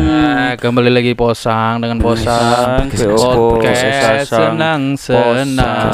Nah, 0.00 0.56
kembali 0.56 0.88
lagi 0.88 1.12
posang 1.12 1.84
dengan 1.84 2.00
posang 2.00 2.88
podcast 2.88 4.32
senang 4.32 4.96
senang 4.96 5.84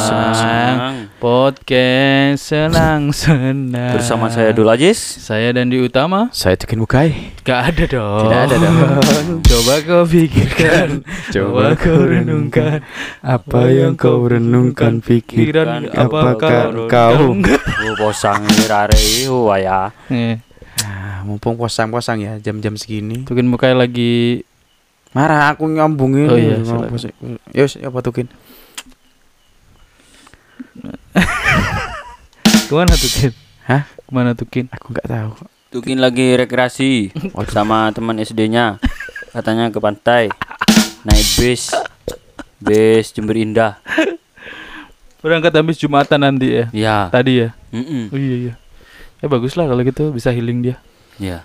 podcast 1.19 2.47
senang 2.47 3.11
senang. 3.27 3.99
Bersama 3.99 4.31
saya 4.31 4.55
Dul 4.55 4.71
Ajis. 4.71 5.03
Saya 5.03 5.51
dan 5.51 5.67
di 5.75 5.83
utama. 5.83 6.31
Saya 6.31 6.55
Tukin 6.55 6.79
Mukai. 6.79 7.35
gak 7.43 7.75
ada 7.75 7.91
dong. 7.91 8.31
Tidak 8.31 8.41
ada 8.47 8.55
dong. 8.63 8.79
coba 9.51 9.75
kau 9.83 10.07
pikirkan. 10.07 11.03
Coba 11.35 11.75
kau 11.75 12.07
renungkan. 12.07 12.87
Apa 13.19 13.67
yang 13.67 13.99
kau 13.99 14.31
renungkan? 14.31 15.03
pikiran 15.03 15.91
pikirkan 15.91 16.07
apakah 16.07 16.71
kau 16.87 17.35
posang 17.99 18.47
ini 18.47 18.63
rare 18.71 18.95
ya 19.59 19.91
Eh, 20.81 20.87
Ah, 20.87 21.21
mumpung 21.23 21.55
posang-posang 21.55 22.17
ya 22.19 22.33
jam-jam 22.39 22.75
segini. 22.75 23.23
Tukin 23.23 23.45
mukai 23.45 23.73
lagi 23.73 24.41
Marah 25.11 25.51
aku 25.51 25.67
nyambungin. 25.67 26.27
Oh 26.27 26.39
iya, 26.39 26.57
posing. 26.87 27.13
Yos, 27.51 27.77
apa 27.77 27.99
Tukin? 28.01 28.25
ke 32.63 32.73
mana 32.73 32.95
Tukin 32.95 33.33
Hah? 33.67 33.83
ke 33.85 34.11
mana 34.11 34.33
Tukin 34.33 34.67
Aku 34.71 34.95
nggak 34.95 35.05
tahu. 35.05 35.31
Tukin 35.71 35.99
lagi 35.99 36.35
rekreasi 36.35 37.11
Sama 37.47 37.91
teman 37.91 38.17
SD-nya 38.17 38.79
Katanya 39.31 39.69
ke 39.69 39.79
pantai 39.79 40.31
Naik 41.03 41.29
bis 41.37 41.75
Bis 42.59 43.11
Jember 43.11 43.35
Indah 43.35 43.79
berangkat 45.21 45.53
habis 45.53 45.77
jumatan 45.77 46.17
nanti 46.19 46.49
ya 46.49 46.67
Ya 46.73 46.97
tadi 47.09 47.45
ya 47.45 47.53
Mm-mm. 47.69 48.09
oh 48.09 48.17
iya 48.17 48.37
iya 48.41 48.55
ya 49.21 49.27
bagus 49.27 49.55
lah 49.55 49.65
kalau 49.65 49.81
gitu 49.81 50.11
bisa 50.11 50.29
healing 50.29 50.61
dia. 50.61 50.77
Ya 51.17 51.45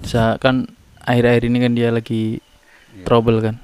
bisa 0.00 0.38
kan 0.38 0.70
akhir-akhir 1.02 1.42
ini 1.44 1.58
kan 1.58 1.72
dia 1.72 1.90
lagi 1.90 2.38
trouble 3.02 3.38
kan? 3.40 3.58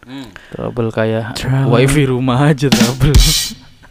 Mm. 0.00 0.32
trouble 0.48 0.88
kayak 0.90 1.36
Trouble. 1.36 1.76
wifi 1.76 2.08
rumah 2.08 2.40
aja 2.46 2.68
trouble. 2.68 3.12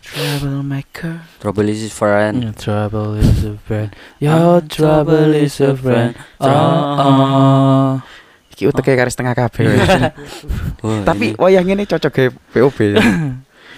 Troublemaker. 0.01 1.21
Trouble 1.37 1.69
is 1.69 1.85
his 1.85 1.93
friend. 1.93 2.41
Your 2.41 2.57
trouble 2.57 3.13
is 3.13 3.45
a 3.45 3.53
friend. 3.61 3.93
Ah, 3.93 4.01
your 4.17 4.57
trouble 4.65 5.31
is 5.31 5.61
a 5.61 5.77
friend. 5.77 6.17
oh, 6.41 6.49
oh. 6.97 7.89
Iki 8.49 8.73
uteke 8.73 8.97
karis 8.97 9.13
setengah 9.13 9.37
kabeh. 9.37 9.69
Oh, 10.81 11.03
Tapi 11.03 11.35
ini- 11.35 11.37
wayang 11.37 11.67
ini 11.67 11.83
cocok 11.85 12.09
ke 12.09 12.23
POB 12.55 12.77
ya. 12.89 13.03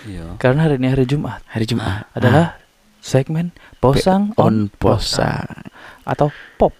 Iya. 0.02 0.26
karena 0.38 0.66
hari 0.66 0.80
ini 0.80 0.88
hari 0.88 1.04
Jumat. 1.04 1.42
Hari 1.46 1.66
Jumat. 1.68 2.08
Adalah 2.16 2.56
segmen 3.02 3.50
posang 3.78 4.30
on 4.38 4.46
on 4.46 4.56
posang. 4.72 5.50
atau 6.04 6.30
pop 6.56 6.72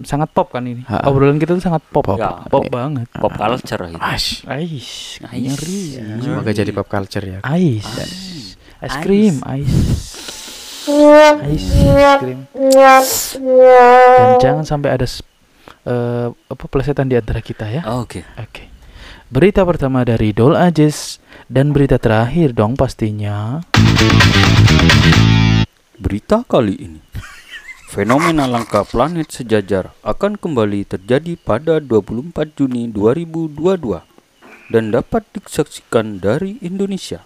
sangat 0.00 0.28
pop 0.30 0.48
kan 0.48 0.60
ini 0.62 0.80
Ha. 0.82 1.04
obrolan 1.04 1.36
kita 1.36 1.52
tuh 1.52 1.60
sangat 1.62 1.84
pop 1.86 2.04
Pop. 2.04 2.16
pop, 2.46 2.62
Ya. 2.62 2.68
banget 2.70 3.08
Pop 3.12 3.32
culture 3.32 3.84
itu 3.86 3.96
Aish. 3.96 4.44
Ais, 4.44 4.88
Ais. 5.22 5.40
ngeri. 5.42 5.82
Semoga 6.20 6.50
jadi 6.52 6.70
pop 6.70 6.84
culture 6.84 7.20
ya. 7.22 7.38
Ais, 7.42 7.84
Ais. 7.84 8.56
es 8.80 8.94
krim, 8.98 9.40
ais, 9.44 9.68
ais, 10.88 11.64
es 11.68 12.16
krim. 12.16 12.40
Dan 14.16 14.32
jangan 14.38 14.64
sampai 14.64 14.96
ada 14.96 15.04
eh, 15.84 16.28
apa 16.28 16.64
pelesetan 16.64 17.04
di 17.04 17.16
antara 17.16 17.40
kita 17.40 17.68
ya. 17.68 17.84
Oh, 17.84 18.04
Oke 18.04 18.24
Oke. 18.36 18.68
Berita 19.28 19.62
pertama 19.62 20.02
dari 20.02 20.32
Dol 20.32 20.56
Ajis 20.56 21.20
dan 21.46 21.70
berita 21.70 21.96
terakhir 21.96 22.50
dong 22.50 22.72
pastinya. 22.74 23.60
Berita 26.00 26.48
kali 26.48 26.80
ini 26.80 27.04
Fenomena 27.92 28.48
langka 28.48 28.88
planet 28.88 29.36
sejajar 29.36 29.92
akan 30.00 30.40
kembali 30.40 30.88
terjadi 30.88 31.36
pada 31.36 31.76
24 31.76 32.56
Juni 32.56 32.88
2022 32.88 34.00
dan 34.72 34.96
dapat 34.96 35.28
disaksikan 35.36 36.16
dari 36.16 36.56
Indonesia. 36.64 37.20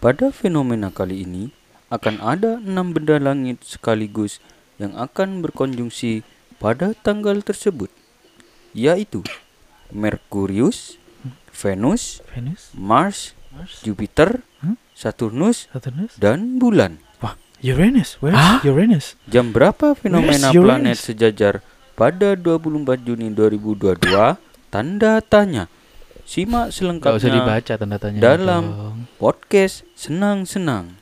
Pada 0.00 0.32
fenomena 0.32 0.88
kali 0.88 1.28
ini 1.28 1.52
akan 1.92 2.24
ada 2.24 2.56
enam 2.56 2.96
benda 2.96 3.20
langit 3.20 3.60
sekaligus 3.60 4.40
yang 4.80 4.96
akan 4.96 5.44
berkonjungsi 5.44 6.24
pada 6.56 6.96
tanggal 6.96 7.44
tersebut, 7.44 7.92
yaitu 8.72 9.20
Merkurius, 9.92 10.96
Venus, 11.52 12.24
Venus, 12.32 12.72
Mars, 12.72 13.36
Mars, 13.52 13.84
Jupiter, 13.84 14.40
Hmm? 14.64 14.80
Saturnus, 14.96 15.68
Saturnus, 15.68 16.16
dan 16.16 16.56
bulan. 16.56 17.03
Uranus. 17.64 18.20
Where's 18.20 18.36
Hah? 18.36 18.60
Uranus? 18.60 19.16
Jam 19.24 19.48
berapa 19.48 19.96
fenomena 19.96 20.52
planet 20.52 21.00
sejajar 21.00 21.64
pada 21.96 22.36
24 22.36 23.00
Juni 23.00 23.32
2022? 23.32 24.04
Tanda 24.68 25.24
tanya. 25.24 25.72
Simak 26.28 26.68
Gak 26.68 26.68
usah 26.68 26.76
selengkapnya 26.76 27.32
dibaca 27.32 27.72
tanda 27.80 27.96
tanya. 27.96 28.20
dalam 28.20 28.62
dong. 28.68 28.96
podcast 29.16 29.88
Senang-senang. 29.96 30.92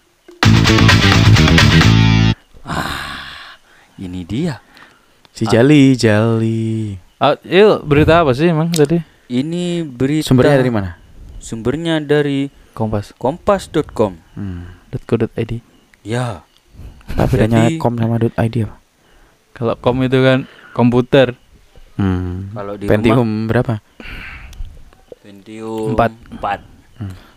Ah, 2.63 3.59
ini 3.99 4.23
dia. 4.23 4.63
Si 5.35 5.43
Jali, 5.51 5.99
Jali. 5.99 6.95
Ah, 7.19 7.35
yuk, 7.43 7.83
berita 7.83 8.23
apa 8.23 8.39
sih 8.39 8.47
emang 8.47 8.71
tadi? 8.71 9.03
Ini 9.27 9.83
berita 9.83 10.31
Sumbernya 10.31 10.63
dari 10.63 10.71
mana? 10.71 10.91
Sumbernya 11.43 11.99
dari 11.99 12.55
Kompas. 12.71 13.11
kompas.com. 13.19 14.15
Hmm. 14.39 14.79
.co.id. 15.11 15.59
Ya, 16.07 16.47
Apa 17.13 17.29
bedanya 17.29 17.67
Jadi- 17.67 17.77
kom 17.77 17.95
sama 17.95 18.17
dot 18.17 18.33
.id 18.35 18.55
apa? 18.63 18.77
Kalau 19.53 19.75
kom 19.77 20.01
itu 20.01 20.19
kan 20.19 20.39
komputer. 20.73 21.37
Hmm. 21.93 22.49
kalau 22.51 22.73
di 22.75 22.89
Pentium 22.89 23.47
berapa? 23.47 23.79
rumah 23.79 25.21
Pentium 25.21 25.93
Empat. 25.93 26.11
4. 26.33 26.65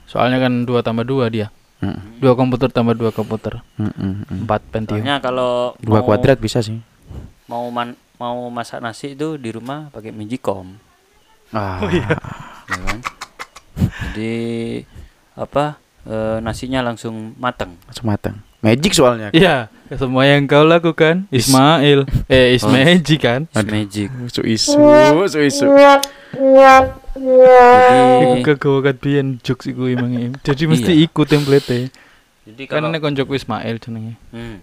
Soalnya 0.06 0.40
kan 0.40 0.64
dua 0.64 0.80
tambah 0.80 1.04
dua 1.04 1.28
dia. 1.28 1.52
Hmm. 1.78 2.18
Dua 2.18 2.34
komputer 2.34 2.72
tambah 2.72 2.96
dua 2.96 3.12
komputer. 3.12 3.60
Hmm, 3.76 3.92
hmm, 3.92 4.14
hmm. 4.24 4.42
Empat 4.42 4.62
Pentium. 4.66 4.96
Soalnya 4.98 5.20
kalau 5.20 5.76
Dua 5.78 6.00
mau- 6.00 6.08
kuadrat 6.08 6.40
bisa 6.40 6.60
sih. 6.60 6.80
mau 7.46 7.68
man- 7.68 8.00
mau 8.16 8.48
masak 8.48 8.80
nasi 8.80 9.12
itu 9.12 9.36
di 9.36 9.52
rumah 9.52 9.92
pakai 9.92 10.10
Magicom. 10.10 10.72
Ah. 11.52 11.84
ya 11.84 12.16
kan? 12.82 13.00
Jadi 14.08 14.36
apa 15.36 15.78
eh, 16.06 16.38
nasinya 16.40 16.80
langsung 16.82 17.36
matang. 17.36 17.76
Langsung 17.86 18.08
matang. 18.08 18.40
Magic 18.66 18.92
soalnya. 18.92 19.30
Iya, 19.30 19.70
semua 19.94 20.26
yang 20.26 20.50
kau 20.50 20.66
lakukan 20.66 21.30
Is- 21.30 21.46
Ismail, 21.46 22.10
eh 22.26 22.58
Oh. 22.58 22.58
Ismail 22.58 22.98
kan. 23.18 23.46
It's 23.46 23.62
magic. 23.64 24.10
Su 24.34 24.42
isu, 24.42 24.82
su 25.30 25.38
isu. 25.40 25.66
Iku 27.16 28.34
Jadi 28.34 28.42
kegawakan 28.44 28.96
biyen 28.98 29.28
jokes 29.40 29.70
iku 29.70 29.88
emang 29.88 30.12
em. 30.12 30.32
Jadi 30.36 30.64
mesti 30.66 30.92
Iya. 30.92 31.06
ikut 31.06 31.28
template 31.28 31.94
jadi 32.46 32.64
Kan 32.66 32.78
kalau 32.78 32.90
ini 32.90 33.00
koncoku 33.00 33.34
Ismail 33.34 33.76
jenenge. 33.80 34.14
hmm, 34.30 34.58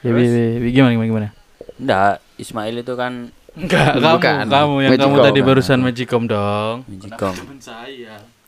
Ya 0.00 0.10
Terus? 0.10 0.16
bi, 0.16 0.26
bi- 0.26 0.58
bi- 0.60 0.72
gimana 0.72 0.90
gimana 0.94 1.06
gimana? 1.06 1.28
enggak 1.74 2.14
Ismail 2.36 2.74
itu 2.76 2.94
kan 2.94 3.12
Enggak, 3.54 3.98
kamu, 3.98 4.14
Bukan. 4.18 4.34
kamu 4.46 4.74
yang 4.80 4.92
kamu 4.94 5.10
Magicom. 5.10 5.26
tadi 5.26 5.40
barusan 5.42 5.78
Magicom 5.80 6.22
dong. 6.24 6.76
Magicom. 6.86 7.34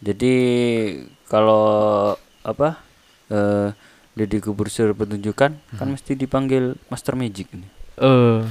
Jadi 0.01 0.35
kalau 1.27 1.65
apa 2.41 2.79
eh 3.29 3.69
Deddy 4.21 4.37
Kubusur 4.39 4.93
pertunjukan 4.93 5.57
kan 5.57 5.87
mesti 5.89 6.13
dipanggil 6.13 6.77
Master 6.87 7.17
Magic 7.17 7.49
ini. 7.51 7.65
Eh, 7.97 8.45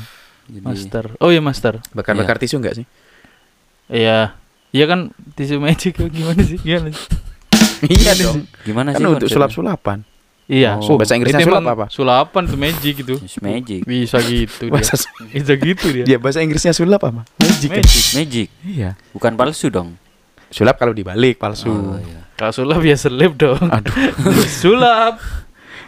Jadi 0.49 0.59
master. 0.59 1.05
Oh 1.21 1.29
iya 1.29 1.37
master. 1.39 1.77
Bakar-bakar 1.93 2.41
tisu 2.41 2.57
enggak 2.57 2.81
sih? 2.81 2.85
Iya. 3.85 4.33
Iya 4.69 4.85
kan 4.85 5.09
tisu 5.33 5.57
magic 5.57 5.97
gimana 6.09 6.41
sih? 6.41 6.57
Gimana 6.57 6.89
sih? 6.89 7.05
iya 7.89 8.11
dong. 8.13 8.45
gimana 8.61 8.93
Kan 8.93 8.97
sih 8.97 9.05
untuk 9.05 9.25
konsepnya? 9.25 9.33
sulap-sulapan. 9.49 9.99
Iya. 10.45 10.81
Oh, 10.81 10.97
bahasa 10.97 11.13
Inggrisnya 11.13 11.45
sulap 11.45 11.61
apa? 11.63 11.85
Sulapan 11.93 12.41
tuh 12.45 12.57
magic 12.57 13.05
itu. 13.05 13.15
It's 13.21 13.37
magic. 13.37 13.85
Bisa 13.85 14.17
gitu 14.21 14.65
dia. 14.65 14.73
Bahasa 14.73 14.97
Bisa 15.29 15.53
gitu 15.53 15.85
dia. 15.93 16.03
dia 16.05 16.17
bahasa 16.17 16.41
Inggrisnya 16.41 16.73
sulap 16.73 17.05
apa? 17.05 17.21
Magic. 17.37 17.69
kan? 17.69 17.85
Magic. 17.85 18.05
Magic. 18.17 18.47
Iya. 18.65 18.89
Bukan 19.13 19.37
palsu 19.37 19.69
dong. 19.69 19.93
Sulap 20.49 20.81
kalau 20.81 20.97
dibalik 20.97 21.37
palsu. 21.37 21.69
Oh, 21.69 22.01
iya. 22.01 22.25
Kalau 22.33 22.49
sulap 22.49 22.81
ya 22.81 22.97
selip 22.97 23.37
dong. 23.37 23.61
Aduh. 23.61 23.93
sulap. 24.61 25.21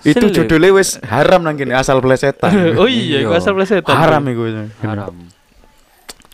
Itu 0.02 0.28
judulnya 0.28 0.70
wis 0.74 0.98
haram 1.04 1.42
nang 1.42 1.54
kene 1.54 1.72
asal 1.72 2.00
plesetan. 2.00 2.50
oh 2.82 2.86
iya, 2.86 3.22
Iya. 3.22 3.32
asal 3.32 3.54
plesetan. 3.54 3.94
haram 3.94 4.22
iku. 4.26 4.42
Haram. 4.82 5.14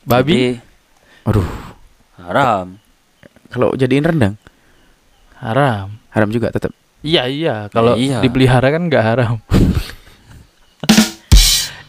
Babi. 0.02 0.56
Jadi, 0.56 0.60
Aduh. 1.26 1.46
haram. 2.18 2.66
Kalau 3.48 3.72
jadiin 3.74 4.04
rendang 4.04 4.36
Haram. 5.38 5.94
haram 6.10 6.28
juga 6.28 6.50
tetap. 6.50 6.74
Iya 7.00 7.24
iya, 7.28 7.56
kalau 7.70 7.94
Iya. 7.94 8.20
dipelihara 8.20 8.68
kan 8.68 8.82
nggak 8.86 9.04
haram. 9.06 9.36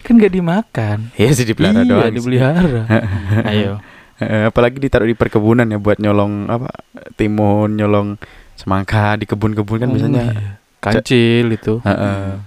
kan 0.05 0.13
nggak 0.15 0.31
dimakan. 0.31 0.97
Iya 1.15 1.31
sih 1.33 1.45
dipelihara 1.45 1.81
iya, 1.81 1.87
doang. 1.87 2.05
sih. 2.05 2.15
dipelihara. 2.17 2.81
Ayo. 3.51 3.73
Eh, 4.19 4.47
Apalagi 4.47 4.79
ditaruh 4.79 5.05
di 5.05 5.15
perkebunan 5.15 5.65
ya 5.65 5.77
buat 5.77 5.97
nyolong 5.97 6.49
apa 6.49 6.69
timun, 7.15 7.73
nyolong 7.73 8.15
semangka 8.55 9.15
di 9.15 9.25
kebun-kebun 9.25 9.79
kan 9.79 9.89
Oh, 9.89 9.93
biasanya. 9.95 10.23
iya. 10.29 10.51
Kancil 10.79 11.47
itu. 11.53 11.75
Heeh. 11.83 12.43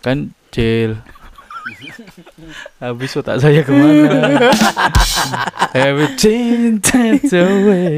Kancil. 0.00 1.00
Habis 2.82 3.16
otak 3.16 3.40
saya 3.40 3.64
ke 3.64 3.72
mana? 3.72 4.40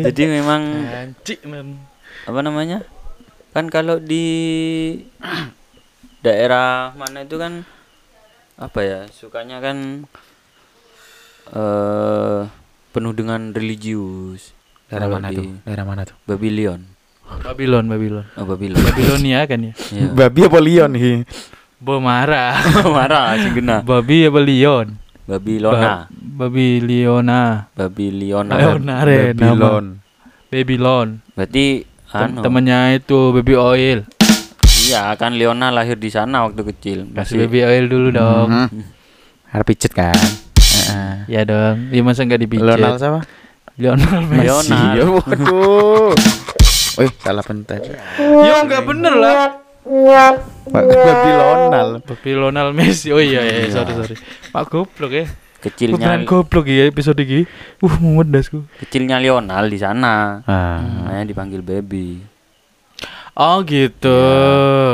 Jadi 0.10 0.22
memang 0.28 0.62
apa 2.26 2.40
namanya? 2.42 2.86
Kan 3.52 3.72
kalau 3.72 3.98
di 3.98 4.26
daerah 6.20 6.92
mana 6.94 7.24
itu 7.24 7.36
kan 7.36 7.66
apa 8.56 8.80
ya? 8.82 9.00
Sukanya 9.10 9.60
kan 9.60 10.06
eh 11.52 12.40
penuh 12.96 13.12
dengan 13.12 13.52
religius. 13.52 14.56
Daerah 14.88 15.10
mana 15.10 15.28
di 15.28 15.36
tuh? 15.36 15.44
Daerah 15.66 15.84
mana 15.84 16.02
tuh? 16.06 16.16
Babylon. 16.24 16.95
Babylon, 17.26 17.84
Babylon. 17.90 18.24
Oh, 18.38 18.46
Babylon. 18.46 18.78
Babilonia 18.82 19.38
kan 19.46 19.58
ya? 19.62 19.72
Iya. 19.90 20.06
Babi 20.14 20.40
apa 20.46 20.58
lion 20.62 20.90
nih? 20.94 21.22
Bo 21.76 21.98
marah. 21.98 22.54
Marah 22.86 23.34
si 23.36 23.48
Gena. 23.50 23.82
Babi 23.82 24.26
apa 24.26 24.40
lion? 24.40 24.86
Babylona. 25.26 26.06
Ba- 26.06 26.06
Babyliona. 26.46 27.66
Babylona. 27.74 28.52
Leona 28.54 28.94
re. 29.02 29.34
Babylon. 29.34 29.84
Babylon. 30.46 31.08
Berarti 31.34 31.82
anu. 32.14 32.40
temennya 32.46 32.94
itu 32.94 33.34
baby 33.34 33.58
oil. 33.58 33.98
Iya, 34.86 35.18
kan 35.18 35.34
Leona 35.34 35.74
lahir 35.74 35.98
di 35.98 36.06
sana 36.06 36.46
waktu 36.46 36.62
kecil. 36.70 37.10
Kasih 37.10 37.42
baby 37.42 37.66
oil 37.66 37.84
dulu 37.90 38.08
dong. 38.14 38.48
Mhm. 38.70 38.82
Harus 39.50 39.66
pijet 39.66 39.90
kan? 39.90 40.14
Heeh. 40.14 41.14
Ya 41.26 41.42
dong. 41.42 41.90
Ya 41.90 42.00
masa 42.06 42.22
nggak 42.22 42.38
dipijit? 42.38 42.62
Lionel 42.62 42.94
siapa? 42.94 43.20
Lionel 43.74 44.22
Messi. 44.30 44.70
Lionel. 44.70 44.94
Ya, 44.94 45.04
waduh. 45.10 46.14
Wih, 46.96 47.12
salah 47.20 47.44
pentas. 47.44 47.84
Ya 48.18 48.64
nggak 48.64 48.82
bener 48.84 49.14
lah. 49.14 49.60
Babylonal. 50.66 52.02
Baby 52.02 52.30
Lionel 52.34 52.70
Messi. 52.74 53.12
Oh 53.14 53.22
iya, 53.22 53.44
iya, 53.44 53.70
sorry 53.70 53.92
sorry. 53.94 54.16
Pak 54.50 54.64
goblok 54.66 55.12
ya. 55.12 55.26
Kecilnya 55.62 56.22
goblok 56.24 56.66
ya 56.66 56.86
episode 56.86 57.20
ini. 57.22 57.46
Uh, 57.78 57.94
memedasku. 57.98 58.66
kecilnya 58.82 59.20
Lionel 59.20 59.70
di 59.70 59.78
sana. 59.78 60.42
Ah. 60.44 60.80
Makanya 61.06 61.24
dipanggil 61.28 61.60
baby. 61.62 62.20
Oh 63.36 63.60
gitu. 63.62 64.18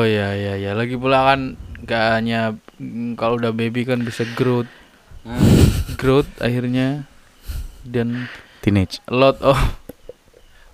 Ya 0.05 0.35
ya 0.35 0.59
ya. 0.59 0.75
Lagi 0.75 0.99
pula 0.99 1.23
kan 1.25 1.55
gak 1.83 2.19
hanya 2.19 2.59
mm, 2.79 3.15
kalau 3.15 3.39
udah 3.39 3.51
baby 3.51 3.83
kan 3.83 4.03
bisa 4.03 4.23
growth, 4.35 4.71
Hmm. 5.23 5.39
growth 5.95 6.27
akhirnya 6.43 7.07
dan 7.87 8.27
Teenage. 8.59 8.99
a 9.07 9.15
lot 9.15 9.39
of 9.39 9.55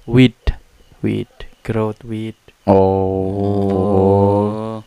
weed, 0.08 0.32
weed, 1.02 1.28
growth 1.62 2.02
weed. 2.04 2.34
Oh. 2.68 4.82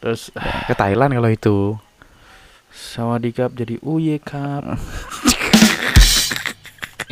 Terus 0.00 0.30
Ke 0.68 0.74
Thailand 0.74 1.14
kalau 1.14 1.30
itu. 1.32 1.58
sama 2.74 3.22
dikap 3.22 3.54
jadi 3.54 3.78
uye 3.86 4.18
cup, 4.18 4.66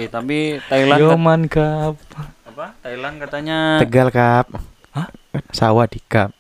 Eh 0.02 0.10
tapi 0.10 0.58
Thailand 0.66 0.98
Yoman 0.98 1.46
cup. 1.46 1.94
apa? 2.42 2.74
Thailand 2.82 3.22
katanya 3.22 3.78
Tegal 3.78 4.10
Kap. 4.10 4.58
Hah? 4.90 5.06
Sawah 5.54 5.86
di 5.86 6.02
Kap. 6.02 6.34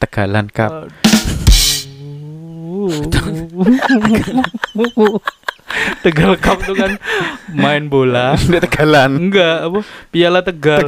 Tegalan 0.00 0.48
Kap. 0.48 0.88
Tegal 6.04 6.38
Cup 6.38 6.62
tuh 6.62 6.76
kan 6.78 6.98
main 7.52 7.90
bola. 7.90 8.34
Udah 8.48 8.60
Tegalan. 8.62 9.10
Enggak, 9.18 9.56
apa? 9.66 9.80
Piala 10.10 10.40
Tegal. 10.42 10.86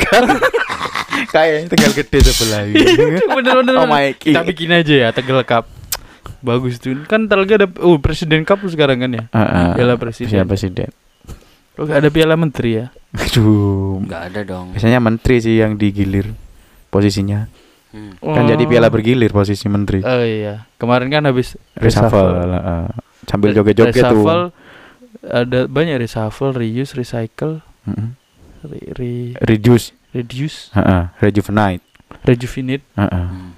Kayak 1.35 1.69
Tegal 1.75 1.93
gede 1.93 2.19
sebelah 2.31 2.63
ini. 2.65 2.85
Bener-bener. 3.27 3.75
Oh 3.77 3.89
my 3.91 4.15
Kita 4.15 4.47
bikin 4.47 4.71
aja 4.73 4.95
ya 4.95 5.09
Tegal 5.11 5.43
Cup. 5.43 5.67
Bagus 6.41 6.79
tuh. 6.79 6.95
Kan 7.11 7.27
lagi 7.27 7.59
ada 7.59 7.67
oh 7.83 7.99
Presiden 7.99 8.47
Cup 8.47 8.63
sekarang 8.71 9.03
kan 9.03 9.11
ya. 9.11 9.25
Heeh. 9.35 9.69
Piala 9.75 9.95
Presiden. 9.99 10.31
Siapa 10.31 10.49
presiden? 10.55 10.91
Oh, 11.79 11.87
ada 11.87 12.11
Piala 12.11 12.35
Menteri 12.35 12.83
ya. 12.83 12.87
Aduh. 13.15 14.03
nggak 14.05 14.23
ada 14.33 14.41
dong. 14.45 14.77
Biasanya 14.77 15.01
menteri 15.01 15.41
sih 15.41 15.57
yang 15.59 15.81
digilir 15.81 16.35
posisinya. 16.93 17.49
Hmm. 17.89 18.21
Kan 18.21 18.45
jadi 18.45 18.69
piala 18.69 18.93
bergilir 18.93 19.33
posisi 19.33 19.65
menteri. 19.65 20.05
Oh 20.05 20.21
iya. 20.21 20.69
Kemarin 20.77 21.09
kan 21.09 21.25
habis 21.25 21.57
Reshuffle. 21.73 22.37
heeh. 22.37 22.85
Sambil 23.25 23.57
joget-joget 23.57 24.05
tuh. 24.05 24.53
Ada 25.23 25.67
banyak 25.67 25.99
reshuffle, 25.99 26.53
reuse, 26.53 26.95
recycle, 26.95 27.61
Heeh. 27.85 28.09
re, 28.63 28.79
re- 28.95 29.35
Reduce. 29.41 29.93
reduce, 30.11 30.71
Heeh. 30.73 31.09
Rejuvenate. 31.19 31.83
rejuvenate. 32.25 32.85
Heeh. 32.95 33.27
Hmm. 33.29 33.53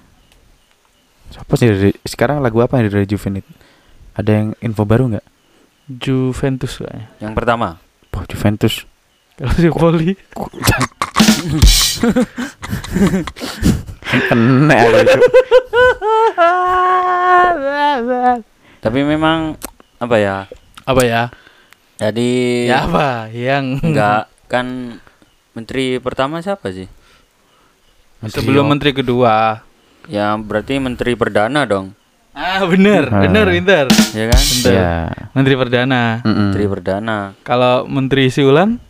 Siapa 1.31 1.52
sih 1.55 1.69
re- 1.70 1.99
sekarang 2.02 2.43
lagu 2.43 2.58
apa 2.58 2.79
yang 2.79 2.91
di 2.91 2.94
Rejuvenate? 2.97 3.47
Ada 4.19 4.31
yang 4.35 4.49
info 4.58 4.82
baru 4.82 5.14
nggak? 5.14 5.26
Juventus 5.87 6.79
kayaknya. 6.79 7.06
Yang 7.23 7.35
pertama. 7.38 7.79
Oh, 8.11 8.26
Juventus. 8.26 8.82
Kalau 9.38 9.55
si 9.55 9.70
Poli 9.70 10.12
Kena. 14.29 14.76
Tapi 18.81 18.99
memang 19.05 19.55
apa 19.97 20.17
ya? 20.17 20.37
Apa 20.90 21.02
ya? 21.02 21.22
Jadi 21.96 22.31
Ya 22.64 22.84
apa? 22.84 23.28
Yang 23.28 23.64
nggak 23.84 24.20
kan 24.46 24.66
menteri 25.52 25.98
pertama 25.98 26.40
siapa 26.40 26.70
sih? 26.70 26.88
sebelum 28.22 28.69
menteri 28.69 28.92
kedua. 28.92 29.64
Ya 30.04 30.32
berarti 30.34 30.76
menteri 30.76 31.12
perdana 31.14 31.64
dong, 31.64 31.92
Ah 32.31 32.64
bener, 32.64 33.08
Ah. 33.08 33.20
bener, 33.20 33.46
pinter. 33.46 33.87
ya 34.12 34.26
kan? 34.26 34.42
Bentar. 34.42 34.72
Ya. 34.72 34.94
Menteri 35.31 35.54
perdana. 35.56 36.02
Mm-mm. 36.20 36.37
Menteri 36.46 36.64
perdana. 36.66 37.19
Kalau 37.40 37.84
menteri 37.84 38.28
siulan, 38.28 38.81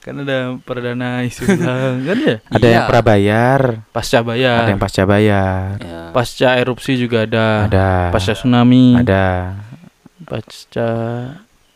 kan 0.00 0.14
ada 0.16 0.54
perdana 0.60 1.26
siulan 1.28 1.98
kan 2.00 2.16
ya? 2.16 2.36
Ada 2.46 2.66
yang 2.68 2.84
Iya. 2.84 2.88
prabayar, 2.88 3.60
Pasca 3.90 4.18
ada 4.18 4.26
bayar, 4.28 4.60
yang 4.66 4.78
pasca 4.78 5.02
bayar, 5.02 5.62
Ya. 5.78 6.00
pasca 6.10 6.48
erupsi 6.56 6.94
juga 6.94 7.22
ada, 7.22 7.66
ada 7.66 7.88
pasca 8.10 8.32
tsunami, 8.32 8.94
ada 8.96 9.54
pasca 10.26 10.88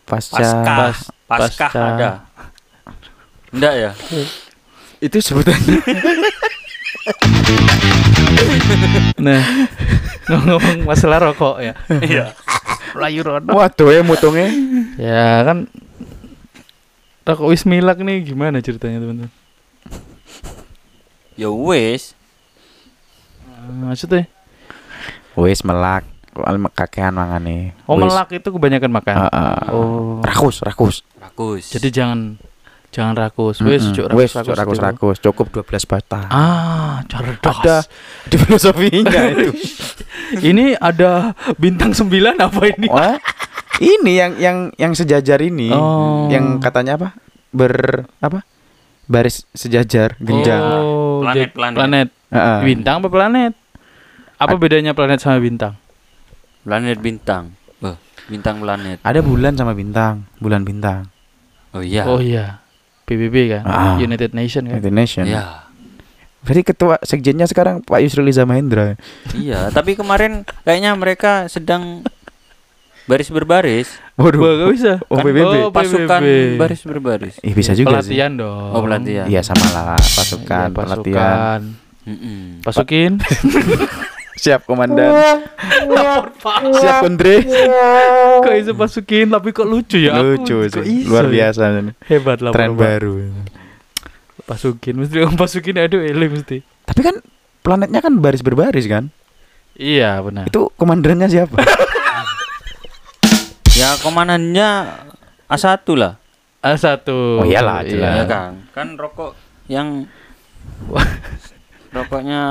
pasca 0.04 0.36
Pasca. 0.36 0.62
pas- 0.66 1.08
Pasca 1.24 1.66
pasca. 1.66 1.80
ada. 1.88 2.10
Enggak 3.50 3.74
ya? 3.74 3.90
itu 5.00 5.16
sebutannya 5.16 5.78
Nah, 9.16 9.42
ngomong 10.28 10.84
masalah 10.84 11.20
rokok 11.22 11.60
ya. 11.60 11.74
Iya. 11.92 12.32
Layu 12.92 13.22
rono. 13.22 13.52
waduh 13.52 13.88
ya 13.88 14.02
mutungnya 14.02 14.50
Ya 14.96 15.42
kan 15.42 15.70
rokok 17.22 17.48
Wismilak 17.48 17.98
nih 17.98 18.24
gimana 18.24 18.58
ceritanya 18.58 18.98
teman-teman? 18.98 19.30
Ya 21.34 21.48
wes. 21.48 22.12
Ah, 23.46 23.70
Maksudnya? 23.70 24.26
wis 25.32 25.62
melak 25.62 26.02
Kakean 26.70 27.12
mangane 27.12 27.74
Oh 27.84 27.94
Wis. 27.94 28.06
melak 28.06 28.30
itu 28.30 28.48
kebanyakan 28.48 28.90
makan. 28.92 29.14
Heeh. 29.20 29.56
Oh. 29.70 30.22
rakus 30.22 30.62
rakus 30.62 31.02
Rakus. 31.16 31.68
Jadi 31.70 31.88
jangan 31.90 32.38
jangan 32.90 33.14
rakus. 33.14 33.58
Wes, 33.60 33.82
Mm-mm. 33.84 33.94
cuk, 33.94 34.06
wis 34.14 34.30
rakus, 34.32 34.46
cuk, 34.46 34.56
rakus 34.56 34.74
itu. 34.74 34.84
rakus 34.84 35.16
cukup 35.20 35.46
12 35.62 35.86
batang 35.86 36.26
Ah, 36.26 37.02
cerdas. 37.06 37.54
ada 37.56 37.76
di 38.30 38.36
filosofinya 38.36 39.22
itu 39.32 39.50
ini 40.40 40.74
ada 40.74 41.32
bintang 41.54 41.90
9 41.90 42.10
apa 42.36 42.60
ini? 42.68 42.86
Wah, 42.86 43.18
ini 43.78 44.12
yang 44.12 44.32
yang 44.36 44.56
yang 44.74 44.92
sejajar 44.92 45.38
ini 45.38 45.70
Oh. 45.70 46.26
yang 46.28 46.58
katanya 46.58 46.94
apa 46.94 47.08
ber 47.50 48.06
apa 48.18 48.42
baris 49.04 49.42
sejajar 49.50 50.14
genjang 50.18 50.62
Oh, 50.62 51.18
Planet, 51.20 51.50
planet. 51.50 51.76
planet. 51.76 52.08
Heeh. 52.28 52.58
Bintang 52.64 52.94
apa 52.98 53.08
planet? 53.08 53.52
Apa 54.34 54.54
bedanya 54.56 54.94
planet 54.94 55.18
sama 55.18 55.36
bintang? 55.36 55.74
Planet 56.60 56.98
bintang. 56.98 57.56
Wah, 57.78 57.96
bintang 58.26 58.58
planet. 58.58 59.00
ada 59.00 59.20
bulan 59.20 59.52
sama 59.52 59.72
bintang 59.72 60.28
bulan 60.36 60.60
bintang 60.60 61.08
Oh 61.70 61.80
iya. 61.80 62.04
Oh 62.04 62.20
iya. 62.20 62.60
PBB 63.04 63.36
kan, 63.50 63.62
Ah. 63.64 63.96
United 63.96 64.30
Nation 64.30 64.64
kan. 64.64 64.76
United 64.76 64.92
Nation 64.92 65.24
Iya. 65.24 65.66
Berarti 66.40 66.62
ketua 66.62 66.96
sekjennya 67.00 67.44
sekarang 67.44 67.80
Pak 67.80 68.00
Yusril 68.00 68.26
Iza 68.26 68.44
Mahendra 68.44 68.94
Iya, 69.32 69.68
tapi 69.68 69.92
kemarin 69.92 70.44
kayaknya 70.60 70.92
mereka 70.92 71.46
sedang 71.46 72.04
baris 73.02 73.26
berbaris, 73.28 73.88
Wah, 74.14 74.30
gak 74.30 74.70
bisa. 74.70 74.92
Oh, 75.06 75.16
Kan- 75.16 75.26
PBB. 75.26 75.54
Oh, 75.58 75.70
pasukan 75.70 76.20
PBB. 76.20 76.54
baris 76.56 76.80
berbaris. 76.80 77.34
Ih 77.40 77.52
bisa 77.52 77.72
juga 77.72 77.98
sih 77.98 78.14
pelatihan 78.14 78.32
dong. 78.36 78.70
Oh, 78.70 78.80
pelatihan. 78.80 79.26
Iya 79.26 79.40
sama 79.40 79.66
lah 79.68 79.96
Iya, 79.96 80.06
pasukan 80.12 80.68
pelatihan 80.70 80.70
pasukan. 80.70 81.60
Mm-mm. 82.06 82.40
Pasukin. 82.62 83.12
Siap 84.32 84.62
komandan 84.64 85.10
Siap 86.72 87.02
kondre 87.02 87.42
kok 88.40 88.52
bisa 88.52 88.72
pasukin 88.72 89.26
tapi 89.28 89.50
kok 89.50 89.64
lucu 89.64 89.98
ya? 89.98 90.16
Aku 90.16 90.38
Lucu 90.38 90.54
kok 90.64 90.80
sih 90.80 91.02
iso 91.02 91.10
Luar 91.10 91.26
ya? 91.26 91.50
biasa 91.50 91.62
ini. 91.76 91.92
Hebat 92.06 92.38
lah. 92.40 92.52
Tren 92.52 92.72
baru 92.72 93.26
Pasukin, 94.42 94.98
mesti 94.98 95.14
pasukin 95.34 95.78
aduh 95.78 96.00
ele 96.00 96.26
mesti. 96.26 96.58
Tapi 96.82 97.00
kan 97.00 97.16
planetnya 97.60 98.00
kan 98.00 98.18
baris 98.18 98.40
berbaris 98.40 98.84
kan 98.84 99.10
Iya 99.74 100.18
benar. 100.20 100.46
Itu 100.46 100.70
komandannya 100.74 101.26
siapa? 101.26 101.56
Ya 103.72 103.96
komandannya 104.02 104.68
A1 105.48 105.64
lah. 105.96 106.20
A1. 106.60 107.00
Oh, 107.08 107.48
iyalah, 107.48 107.80
Iya. 107.80 107.88
jelas. 107.88 108.12
Ya 108.12 108.24
kan? 108.28 108.50
Kan 108.76 108.88
rokok 108.94 109.32
yang 109.66 110.04
rokoknya 111.96 112.42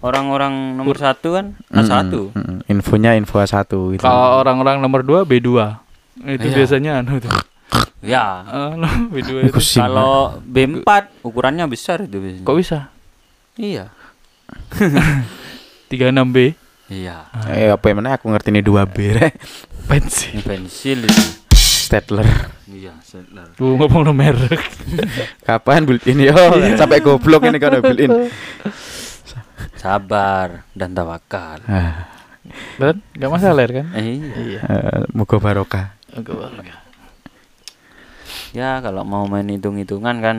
orang-orang 0.00 0.52
nomor 0.74 0.94
satu 0.94 1.34
kan 1.34 1.58
A1. 1.68 2.10
Mm, 2.10 2.30
mm, 2.32 2.58
Infonya 2.68 3.14
info 3.14 3.38
A1 3.38 3.66
gitu. 3.66 4.00
Kalau 4.00 4.38
orang-orang 4.38 4.78
nomor 4.78 5.00
2 5.00 5.22
B2. 5.22 5.48
Itu 6.24 6.46
Iya. 6.46 6.54
biasanya 6.54 6.92
anu 7.00 7.18
tuh. 7.18 7.32
Ya. 8.00 8.44
Ah, 8.44 8.72
no, 8.72 8.86
B2 9.08 9.44
itu. 9.44 9.50
Iku 9.50 9.58
sih, 9.58 9.80
Kalau 9.80 10.38
B4 10.40 10.86
ukurannya 11.22 11.66
besar 11.66 12.04
itu 12.04 12.16
biasanya. 12.16 12.44
Kok 12.44 12.56
bisa? 12.56 12.78
Iya. 13.54 13.90
36B 15.88 16.36
Iya. 16.84 17.24
Eh 17.48 17.72
apa 17.72 17.84
yang 17.88 18.04
mana 18.04 18.12
aku 18.14 18.28
ngerti 18.28 18.52
ini 18.52 18.60
2B 18.60 18.96
rek. 19.16 19.34
pensi. 19.84 20.36
Ini 20.36 20.44
pensil 20.44 20.98
itu. 21.00 21.22
Stadler. 21.84 22.28
Iya, 22.64 22.92
settler. 23.00 23.48
Lu 23.56 23.76
ngomong 23.76 24.04
no 24.04 24.12
merek. 24.12 24.60
Kapan 25.48 25.84
built 25.84 26.04
in 26.04 26.20
yo? 26.20 26.36
Sampai 26.76 27.00
goblok 27.00 27.44
ini 27.44 27.56
kalau 27.56 27.80
built 27.80 28.00
in. 28.00 28.12
Sabar 29.74 30.66
dan 30.72 30.92
tawakal. 30.92 31.62
Ah, 31.64 32.10
Dan 32.76 33.00
enggak 33.12 33.30
masalah 33.30 33.64
kan? 33.64 33.86
Eh, 33.94 34.04
iya. 34.16 34.34
Iya. 34.36 34.60
eh, 34.62 35.02
Moga 35.10 35.36
barokah. 35.36 35.96
Oke. 36.12 36.32
Ya 38.54 38.78
kalau 38.78 39.02
mau 39.02 39.26
main 39.26 39.46
hitung-hitungan 39.46 40.16
kan 40.18 40.36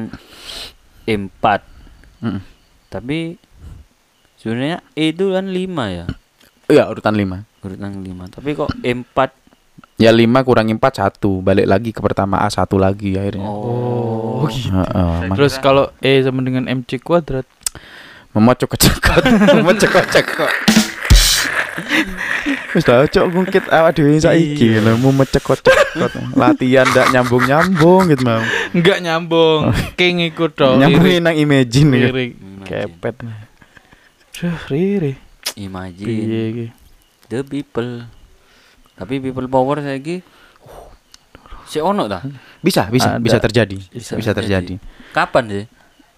E4. 1.04 1.46
Mm. 2.22 2.40
Tapi 2.88 3.36
sebenarnya 4.38 4.80
E 4.94 5.12
itu 5.12 5.32
kan 5.32 5.46
5 5.46 5.60
ya. 5.92 6.06
Iya, 6.66 6.88
urutan 6.88 7.14
5. 7.14 7.44
Urutan 7.60 7.92
5. 8.00 8.32
Tapi 8.32 8.50
kok 8.56 8.72
E4 8.80 9.18
Ya 9.96 10.12
5 10.12 10.44
kurangi 10.44 10.76
4 10.76 11.08
1, 11.16 11.40
balik 11.40 11.68
lagi 11.68 11.92
ke 11.92 12.04
pertama 12.04 12.40
A1 12.42 12.68
lagi 12.76 13.16
akhirnya. 13.16 13.48
Oh, 13.48 14.44
gitu. 14.46 14.68
Heeh, 14.68 15.12
mak- 15.24 15.36
Terus 15.36 15.56
kalau 15.58 15.88
E 16.00 16.20
sama 16.20 16.44
dengan 16.44 16.68
MC 16.68 17.00
kuadrat 17.00 17.48
memocok 18.36 18.76
kecekot, 18.76 19.24
memocok 19.56 19.90
kecekot. 20.04 20.52
Wis 22.76 22.84
tau 22.84 23.08
cok 23.08 23.26
ngungkit 23.32 23.66
awak 23.72 23.96
dhewe 23.96 24.20
saiki 24.20 24.80
lho 24.80 25.00
mau 25.00 25.16
mecekot 25.16 25.60
cekot. 25.60 26.12
Latihan 26.36 26.84
ndak 26.92 27.16
nyambung-nyambung 27.16 28.12
gitu 28.12 28.24
mau. 28.24 28.44
enggak 28.76 29.00
nyambung. 29.00 29.72
King 29.96 30.28
ikut 30.28 30.56
dong. 30.60 30.84
Nyambungin 30.84 31.24
nang 31.24 31.36
imagine 31.36 31.92
gitu. 31.96 32.12
Kepet. 32.68 33.16
Duh, 34.36 34.58
riri. 34.68 35.16
Piye 35.56 35.72
Imagine 35.72 36.12
iki? 36.52 36.66
the 37.32 37.40
people. 37.48 38.04
Tapi 39.00 39.24
people 39.24 39.48
power 39.48 39.80
saiki 39.80 40.20
si 41.64 41.80
ono 41.80 42.12
ta? 42.12 42.20
Bisa, 42.60 42.92
bisa, 42.92 43.16
Ada. 43.16 43.24
bisa 43.24 43.38
terjadi. 43.40 43.80
Bisa 43.88 44.20
Bisa, 44.20 44.32
terjadi. 44.36 44.76
terjadi. 44.76 45.14
Kapan 45.16 45.44
sih? 45.48 45.66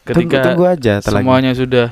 Ketika 0.07 0.41
tunggu, 0.41 0.45
tunggu 0.49 0.63
aja 0.65 0.93
ntar 0.97 1.11
lagi. 1.13 1.21
semuanya 1.21 1.51
sudah 1.53 1.87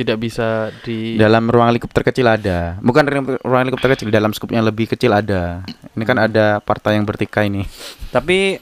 tidak 0.00 0.16
bisa 0.18 0.48
di 0.80 1.14
Dalam 1.14 1.44
ruang 1.44 1.70
lingkup 1.70 1.90
terkecil 1.90 2.24
ada. 2.24 2.76
Bukan 2.78 3.02
ruang- 3.02 3.38
ruang 3.38 3.62
lingkup 3.62 3.80
terkecil, 3.80 4.08
dalam 4.08 4.30
skup 4.30 4.48
yang 4.48 4.62
lebih 4.62 4.86
kecil 4.86 5.10
ada. 5.10 5.60
Ini 5.90 6.02
kan 6.02 6.16
ada 6.18 6.58
partai 6.58 6.96
yang 6.96 7.04
bertikai 7.04 7.46
nih. 7.46 7.68
Tapi 8.08 8.56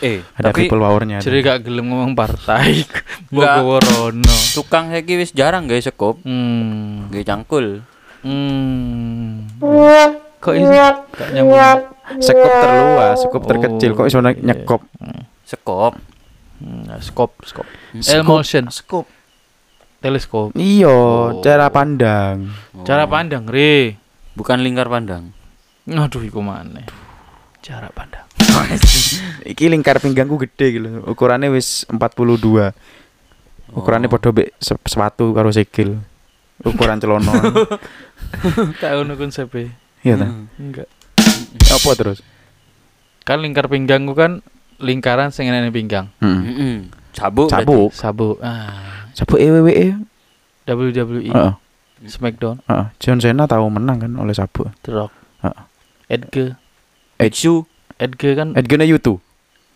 eh 0.00 0.18
Ada 0.34 0.50
tapi 0.50 0.66
people 0.66 0.78
powernya. 0.78 1.18
jadi 1.18 1.38
gak 1.40 1.58
gelem 1.62 1.86
ngomong 1.86 2.12
partai 2.12 2.82
Enggak. 3.30 3.62
Bogoworono 3.62 4.34
tukang 4.50 4.90
saiki 4.90 5.14
wis 5.14 5.30
jarang 5.30 5.64
guys 5.64 5.86
sekop, 5.86 6.18
hmm 6.20 7.06
gawe 7.08 7.22
cangkul. 7.22 7.86
hmm 8.20 9.46
kok 10.36 10.52
ini 10.52 10.66
gak 10.66 10.96
nyambung 11.32 11.86
Sekup 12.18 12.50
terluas, 12.50 13.16
sekup 13.16 13.40
Oh, 13.40 13.48
terkecil. 13.48 13.94
Kok 13.94 14.04
iso 14.04 14.18
iya. 14.18 14.34
nyekop? 14.34 14.82
Sekop. 15.44 15.94
Hmm, 16.58 16.82
skop 16.98 17.30
skop 17.40 17.66
Skop. 17.94 18.14
L-motion 18.18 18.64
Sekop. 18.68 19.06
Teleskop 20.02 20.50
Iyo, 20.52 20.90
Oh. 20.90 21.40
cara 21.40 21.70
pandang. 21.70 22.50
cara 22.82 23.06
pandang 23.06 23.46
re 23.46 23.96
Bukan 24.32 24.60
lingkar 24.60 24.88
pandang. 24.88 25.30
aduh 25.84 26.20
iku 26.20 26.40
mana 26.40 26.82
cara 27.58 27.88
pandang 27.88 28.26
Iki 29.46 29.68
lingkar 29.68 29.96
pinggangku 29.96 30.36
gede 30.38 30.66
gitu. 30.72 30.88
Ukurannya 31.04 31.48
wis 31.48 31.86
42. 31.88 32.74
Ukurannya 33.70 34.06
Oh. 34.06 34.12
podo 34.12 34.28
mbek 34.30 34.52
se- 34.56 34.76
sepatu 34.84 35.30
karo 35.30 35.48
sikil. 35.48 36.02
Ukuran 36.60 36.98
celana. 36.98 37.32
tahu 38.82 39.02
nu 39.02 39.14
konsepnya 39.14 39.72
Iya 40.00 40.14
ta? 40.16 40.26
enggak 40.54 40.86
Apa 41.68 41.90
terus? 41.94 42.20
kan 43.22 43.38
lingkar 43.38 43.66
pinggangku 43.66 44.12
kan 44.12 44.42
lingkaran 44.78 45.30
sing 45.30 45.46
enek 45.46 45.70
pinggang 45.70 46.10
Heeh. 46.18 46.38
Mm-mm. 46.42 46.76
Sabuk. 47.12 47.46
berarti. 47.46 47.62
Sabuk. 47.62 47.90
sabuk 47.92 48.36
ah 48.40 49.01
Sabuk 49.12 49.38
E 49.38 49.46
EWWE. 49.46 49.86
WWE 50.64 51.30
Heeh. 51.30 51.54
Smackdown 52.02 52.58
Heeh. 52.66 52.86
John 52.98 53.18
Cena 53.18 53.46
tahu 53.46 53.66
menang 53.68 53.98
kan 54.00 54.12
oleh 54.16 54.32
sabuk. 54.32 54.70
The 54.82 54.90
Rock 54.92 55.12
Heeh. 55.42 55.58
Edge 56.08 56.44
Edsu. 57.18 57.64
Edge 57.98 58.34
kan 58.34 58.54
Edgene 58.54 58.82
YouTube. 58.84 59.22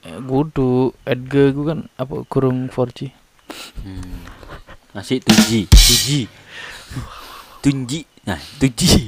eh, 0.02 0.18
kudu 0.18 0.94
Edge 1.02 1.50
ku 1.50 1.62
kan 1.64 1.86
apa 1.94 2.22
kurung 2.26 2.66
4G 2.68 3.10
Hmm. 3.86 4.26
Nasi 4.90 5.22
tuji. 5.22 5.70
Tuji. 5.70 6.26
Tunji. 7.62 8.00
Nah, 8.26 8.34
tuji. 8.58 9.06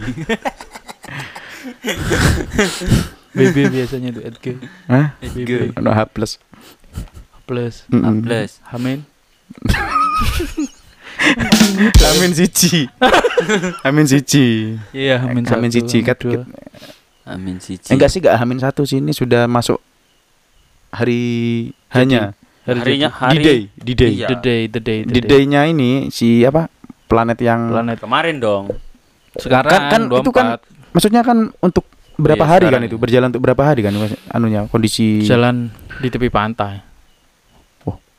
BB 3.35 3.57
biasanya 3.71 4.15
tuh 4.15 4.23
Edge 4.23 4.63
Hah? 4.87 5.19
BB 5.19 5.75
Ono 5.75 5.91
H 5.91 6.01
plus. 6.11 6.39
plus 7.49 7.83
Mm-mm. 7.89 8.23
Plus. 8.23 8.61
Hamin 8.69 9.03
Amin 12.15 12.31
siji. 12.33 12.87
Amin 13.87 14.07
siji. 14.07 14.77
iya 14.91 15.19
Hamin 15.21 15.45
satu 15.45 15.59
Hamin 15.59 15.71
siji 15.71 15.99
kat. 16.03 16.19
Amin 17.29 17.57
siji. 17.61 17.91
Enggak 17.93 18.09
sih, 18.09 18.19
enggak 18.23 18.37
Hamin 18.39 18.59
satu 18.59 18.83
sih 18.85 18.99
ini 18.99 19.13
sudah 19.13 19.45
masuk 19.47 19.79
hari 20.89 21.23
hanya 21.93 22.33
Hari 22.69 22.81
Harinya 22.85 23.09
hari 23.09 23.41
D-Day, 23.41 23.61
D-Day. 23.81 24.13
Iya. 24.13 24.29
the 24.29 24.37
day 24.37 24.61
the 24.69 24.81
day 24.81 24.99
the 25.01 25.13
Di 25.17 25.21
day 25.25 25.29
day-nya 25.41 25.65
ini 25.65 26.13
si 26.13 26.45
apa? 26.45 26.69
Planet 27.09 27.41
yang 27.41 27.73
planet 27.73 27.97
kemarin 27.97 28.37
dong. 28.37 28.69
sekarang 29.41 29.73
Kan- 29.73 29.89
kan 29.89 30.03
itu 30.13 30.31
kan 30.31 30.47
24. 30.61 30.93
maksudnya 30.93 31.23
kan 31.25 31.39
untuk 31.59 31.89
berapa 32.21 32.45
Iya, 32.45 32.53
hari 32.53 32.67
kan 32.69 32.83
itu? 32.85 32.97
Berjalan 33.01 33.33
untuk 33.33 33.41
berapa 33.41 33.63
hari 33.65 33.81
kan 33.81 33.97
anunya 34.29 34.69
kondisi 34.69 35.25
jalan 35.25 35.73
di 35.97 36.09
tepi 36.13 36.29
pantai. 36.29 36.85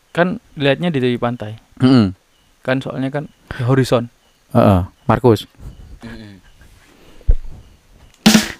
Kan 0.10 0.28
lihatnya 0.54 0.90
di 0.90 0.98
tepi 0.98 1.16
pantai 1.16 1.58
Heeh. 1.78 2.12
kan 2.60 2.78
soalnya 2.80 3.10
kan 3.10 3.26
di 3.50 3.64
horizon 3.64 4.10
Heeh. 4.50 4.82
Markus. 5.06 5.46
Mm-mm. 6.00 6.42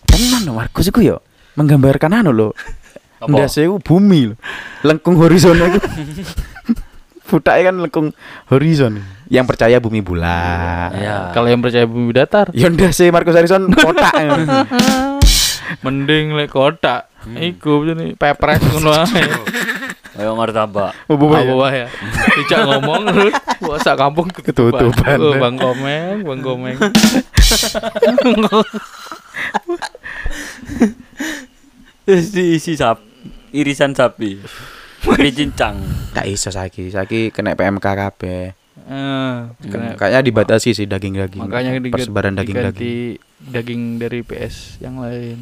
Tenan 0.06 0.42
loh 0.44 0.56
Markus 0.56 0.86
iku 0.86 1.00
yo 1.00 1.18
menggambarkan 1.54 2.14
anu 2.16 2.30
loh. 2.30 2.52
Apa? 3.18 3.28
Ndase 3.28 3.66
iku 3.66 3.78
bumi 3.78 4.32
loh. 4.32 4.38
Lengkung 4.82 5.18
horizon 5.18 5.58
iku. 5.58 5.80
Futake 7.22 7.62
kan 7.64 7.76
lengkung 7.76 8.14
horizon. 8.48 9.02
Yang 9.30 9.46
percaya 9.48 9.78
bumi 9.78 10.02
bulat. 10.02 10.90
Iya. 10.92 11.30
kalau 11.30 11.46
yang 11.46 11.62
percaya 11.62 11.86
bumi 11.86 12.10
datar 12.10 12.50
Ya 12.50 12.66
ndase 12.66 13.10
Markus 13.10 13.34
Horizon 13.34 13.70
kotak. 13.70 14.14
mending 15.86 16.34
lek 16.34 16.50
kotak 16.50 17.06
Hmm. 17.20 17.36
iku 17.36 17.84
jadi 17.84 18.16
pepres 18.16 18.64
ngono 18.64 18.96
ae 18.96 19.04
Ayo 20.16 20.34
martabak. 20.34 20.96
Oh, 21.06 21.14
apa 21.14 21.38
ya? 21.40 21.54
wae 21.54 21.78
ya 21.78 21.88
tidak 22.40 22.60
ngomong 22.66 23.02
terus 23.08 23.34
wah 23.62 23.78
sak 23.78 23.96
kampung 23.96 24.26
Ketutupan. 24.28 25.18
Oh, 25.18 25.34
bang 25.34 25.56
komeng 25.56 26.16
bang 26.24 26.40
komeng 26.42 26.78
Terus 32.02 32.34
diisi 32.34 32.74
sap 32.74 33.02
irisan 33.52 33.94
sapi. 33.94 34.40
Dicincang. 35.00 35.80
Gak 36.12 36.28
iso 36.28 36.50
saiki. 36.50 36.90
Saiki 36.90 37.30
kena 37.30 37.56
PMK 37.56 37.86
kabeh. 37.86 38.52
Eh, 38.90 39.36
kena- 39.64 39.94
Kayaknya 39.96 40.22
dibatasi 40.24 40.74
sih 40.74 40.86
daging-daging. 40.86 41.40
makanya 41.40 41.78
persebaran 41.88 42.34
daging-daging. 42.34 43.22
daging 43.40 43.82
dari 43.96 44.20
PS 44.20 44.82
yang 44.82 44.98
lain 44.98 45.38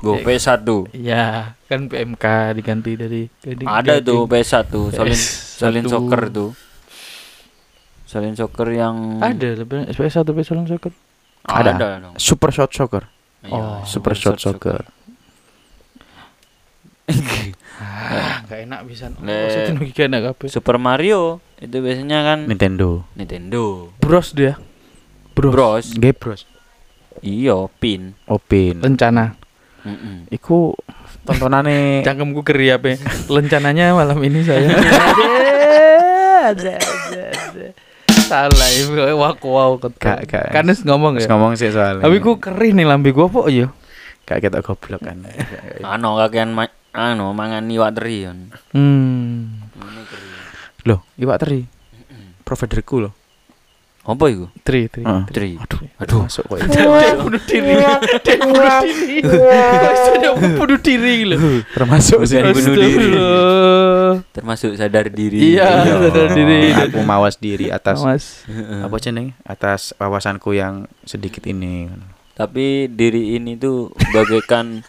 Go 0.00 0.16
PS1. 0.18 0.64
ya 0.92 1.52
kan 1.68 1.86
PMK 1.86 2.24
diganti 2.56 2.96
dari 2.96 3.22
ganti- 3.38 3.64
Ada 3.64 4.00
tuh 4.00 4.24
PS1, 4.24 4.72
Solin 4.90 5.12
PS1. 5.12 5.60
Solin 5.60 5.84
Soccer 5.84 6.22
tuh. 6.28 6.50
Solin 8.04 8.32
Soccer 8.32 8.68
yang 8.70 9.20
ada 9.20 9.48
lebih 9.54 9.88
PS 9.88 10.18
satu 10.18 10.32
PS 10.32 10.50
satu 10.50 10.64
soccer 10.66 10.92
Ada. 11.44 11.72
dong. 12.00 12.14
Super 12.16 12.50
Shot 12.50 12.70
Soccer. 12.70 13.04
Iya, 13.42 13.52
Oh, 13.52 13.80
Super 13.84 14.14
Shot 14.14 14.36
Soccer. 14.36 14.84
ah 17.74 18.46
nggak 18.46 18.60
enak 18.62 18.80
bisa 18.86 19.10
enak 20.06 20.22
apa 20.32 20.44
Super 20.46 20.78
Mario 20.78 21.42
itu 21.58 21.76
biasanya 21.76 22.24
kan 22.24 22.38
Nintendo. 22.46 23.04
Nintendo. 23.12 23.90
bros 23.98 24.32
dia 24.32 24.56
Bros. 25.32 25.50
Bros. 25.50 25.86
Gebros. 25.96 26.44
Iya, 27.22 27.64
pin. 27.80 28.12
Opin. 28.28 28.84
Iku 30.28 30.74
tontonane 31.22 31.76
Cangkemku 32.06 32.42
keri 32.42 32.70
apa? 32.70 32.94
Lencananya 33.26 33.92
malam 33.92 34.18
ini 34.20 34.42
saya. 34.42 34.70
ada, 36.42 36.74
ada, 36.74 37.22
ada. 37.30 37.66
Salah 38.22 38.70
ibu 38.74 38.92
wak 39.16 39.42
wow 39.42 39.76
Gak, 39.98 40.26
gak. 40.26 40.46
Kan 40.50 40.66
wis 40.66 40.82
ngomong 40.82 41.18
ya. 41.18 41.26
ngomong 41.28 41.54
sih 41.54 41.68
soalnya. 41.68 42.02
Tapi 42.02 42.18
ku 42.18 42.38
keri 42.38 42.72
nih 42.72 42.86
lambe 42.86 43.10
gua 43.10 43.26
apa 43.26 43.46
ya? 43.48 43.68
gak 44.22 44.38
kita 44.40 44.62
goblok 44.62 45.02
kan. 45.02 45.18
Anu 45.92 46.14
kakean 46.16 46.54
ma- 46.54 46.70
anu 46.92 47.32
mangan 47.32 47.66
iwak 47.66 47.90
teri. 47.92 48.28
Hmm. 48.70 49.66
Loh, 50.84 51.02
iwak 51.14 51.38
teri. 51.38 51.66
Providerku 52.42 53.00
loh. 53.00 53.12
Apa 54.02 54.24
iku? 54.34 54.50
Tri, 54.66 54.90
tri. 54.90 55.06
Heeh. 55.06 55.22
Teri. 55.30 55.52
Aduh, 55.62 55.78
aduh 56.02 56.18
masuk 56.26 56.42
kok. 56.50 56.58
Dia 56.74 57.14
bunuh 57.14 57.38
diri. 57.46 57.70
Dia 58.18 58.34
bunuh 58.42 58.74
diri. 58.82 59.16
Dia 60.18 60.30
bunuh 60.58 60.78
diri 60.82 61.16
lho. 61.22 61.38
Termasuk 61.70 62.18
bunuh 62.26 62.74
diri. 62.74 63.10
Termasuk 64.34 64.74
sadar 64.74 65.06
diri. 65.06 65.54
Iya, 65.54 65.86
sadar 65.86 66.34
diri. 66.34 66.74
Aku 66.74 66.98
mawas 67.06 67.38
diri 67.38 67.70
atas 67.70 68.02
Mas. 68.02 68.42
apa 68.82 68.96
jeneng? 68.98 69.38
Atas 69.46 69.94
wawasanku 69.94 70.50
yang 70.50 70.90
sedikit 71.06 71.46
ini. 71.46 71.86
Tapi 72.34 72.90
diri 72.90 73.38
ini 73.38 73.54
tuh 73.54 73.94
bagaikan 74.10 74.82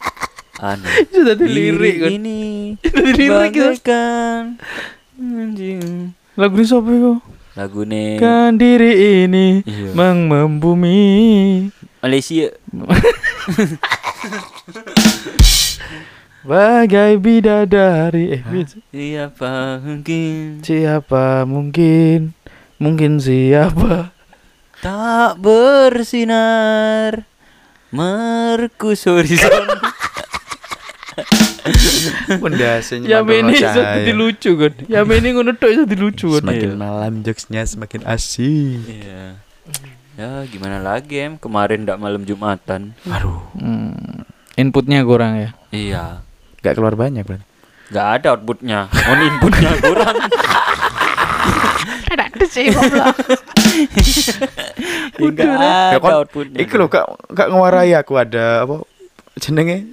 anu. 0.62 0.86
Itu 1.00 1.26
tadi 1.26 1.42
Diri 1.42 1.74
lirik 1.74 1.96
kan. 1.98 2.10
ini 2.14 2.40
kan. 2.78 3.34
bagaikan 3.34 4.42
anjing. 5.18 6.14
Lagu 6.38 6.54
ini 6.54 6.62
siapa 6.62 6.86
itu? 6.86 7.18
Lagune 7.60 8.16
Kan 8.16 8.56
diri 8.56 9.20
ini 9.20 9.60
Iya. 9.68 9.92
meng 9.92 10.32
membumi 10.32 11.68
Malaysia. 12.00 12.48
bagai 16.40 17.20
bidadari. 17.20 18.40
Eh, 18.40 18.64
Siapa 18.88 19.76
mungkin 19.84 20.64
siapa 20.64 21.44
mungkin? 21.44 22.32
Mungkin 22.80 23.20
siapa? 23.20 24.16
tak 24.80 25.36
bersinar 25.36 27.28
merkus 27.92 29.04
horizon. 29.04 29.68
Ya 33.02 33.18
ini 33.22 33.52
jadi 33.56 34.12
lucu 34.12 34.50
kan. 34.56 34.72
Ya 34.86 35.00
ini 35.18 35.28
ngono 35.30 35.52
tok 35.52 35.70
iso 35.70 35.82
dilucu 35.84 36.26
kan. 36.32 36.42
Semakin 36.44 36.70
Iya. 36.70 36.76
malam 36.76 37.12
jokesnya 37.20 37.62
semakin 37.64 38.00
asik. 38.04 38.80
Iya. 38.86 39.24
Ya 40.14 40.30
gimana 40.44 40.78
lagi 40.78 41.16
em 41.18 41.34
kemarin 41.34 41.82
ndak 41.82 41.96
malam 41.96 42.22
jumatan. 42.22 42.92
Aduh, 43.06 43.40
Hmm, 43.54 44.26
inputnya 44.54 45.00
kurang 45.00 45.38
ya. 45.38 45.50
Iya. 45.70 46.04
gak 46.58 46.74
keluar 46.74 46.92
banyak 46.92 47.22
berarti. 47.22 47.46
Gak 47.88 48.08
ada 48.16 48.26
outputnya. 48.34 48.86
On 48.86 49.18
inputnya 49.18 49.70
kurang. 49.80 50.16
Ada 52.10 52.46
sih 52.46 52.68
goblok. 52.68 53.16
Enggak 55.16 55.46
Ya, 55.48 55.72
ada 55.90 55.98
kon- 55.98 56.14
outputnya. 56.20 56.58
Iku 56.58 56.74
lho 56.76 56.86
gak 56.86 57.06
gak 57.30 57.48
ngewarai 57.48 57.92
aku 57.94 58.12
ada 58.14 58.62
apa 58.62 58.84
jenenge? 59.36 59.88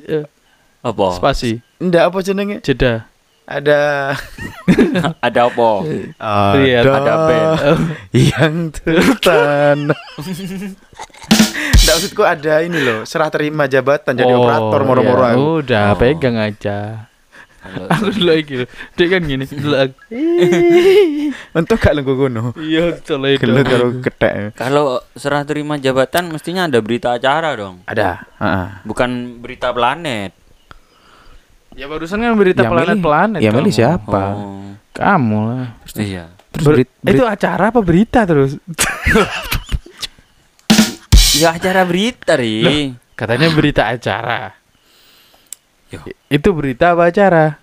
Apa? 0.80 1.08
Spasi, 1.14 1.60
Ndak 1.78 2.04
apa 2.08 2.18
jenenge? 2.22 2.58
jeda. 2.62 3.06
Ada 3.48 4.12
ada 5.24 5.40
apa? 5.48 5.70
Iya, 6.60 6.84
ada 6.84 7.14
band. 7.24 7.56
yang 8.12 8.56
tertanam. 8.70 9.96
Nggak 11.78 11.94
maksudku 11.96 12.24
ada 12.24 12.60
ini 12.60 12.76
loh 12.76 13.08
serah 13.08 13.32
terima 13.32 13.64
jabatan 13.66 14.20
jadi 14.20 14.28
Oh, 14.28 14.44
operator 14.44 14.82
moro-moro 14.84 15.24
iya. 15.24 15.32
aku. 15.32 15.44
Udah, 15.64 15.86
Oh. 15.88 15.96
pegang 15.96 16.36
aja. 16.36 17.08
Kalau- 17.58 17.88
Aku 17.90 18.06
dulu 18.12 18.28
lagi 18.28 18.44
gitu. 18.44 18.66
Dia 18.96 19.06
kan 19.10 19.22
gini, 19.24 19.44
dulu 19.46 19.76
aku. 19.76 19.96
Untuk 21.60 21.78
gak 21.78 21.94
lenggo 21.94 22.14
gono. 22.16 22.52
Iya, 22.56 23.00
colek 23.00 23.40
Gelut 23.40 23.64
karo 23.64 23.86
ketek. 24.00 24.56
Kalau 24.56 24.86
serah 25.14 25.44
terima 25.44 25.76
jabatan 25.76 26.32
mestinya 26.32 26.64
ada 26.64 26.80
berita 26.80 27.12
acara 27.12 27.56
dong. 27.56 27.80
Ada. 27.84 28.28
Heeh. 28.38 28.68
Bukan 28.84 29.40
berita 29.40 29.72
planet. 29.72 30.36
Ya 31.78 31.86
barusan 31.86 32.18
kan 32.18 32.34
berita 32.34 32.66
Yang 32.66 32.74
planet-planet. 32.74 33.40
milih 33.40 33.54
kamu. 33.64 33.70
siapa? 33.72 34.22
Oh. 34.34 34.74
Kamu 34.92 35.38
lah. 35.46 35.66
Iya. 35.94 36.26
Terus 36.50 36.66
Ber- 36.66 36.74
berit- 36.76 36.94
berit- 36.98 37.14
itu 37.14 37.24
acara 37.24 37.64
apa 37.70 37.80
berita 37.80 38.26
terus? 38.26 38.58
Ya 41.38 41.54
acara 41.54 41.86
berita, 41.86 42.34
Ri. 42.34 42.98
Katanya 43.14 43.54
berita 43.54 43.86
acara. 43.86 44.58
Yo. 45.88 46.02
I- 46.02 46.18
Itu 46.34 46.50
berita 46.52 46.98
apa 46.98 47.14
acara? 47.14 47.62